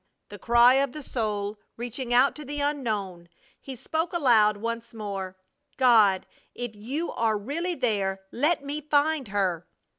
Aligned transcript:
the 0.29 0.39
cry 0.39 0.73
of 0.73 0.93
the 0.93 1.03
soul 1.03 1.59
reaching 1.77 2.11
out 2.11 2.33
to 2.35 2.43
the 2.43 2.59
unknown, 2.59 3.29
he 3.59 3.75
spoke 3.75 4.13
aloud 4.13 4.57
once 4.57 4.95
more: 4.95 5.37
"God, 5.77 6.25
if 6.55 6.75
You 6.75 7.11
are 7.11 7.37
really 7.37 7.75
there, 7.75 8.21
let 8.31 8.63
me 8.63 8.81
find 8.81 9.27
her!" 9.27 9.67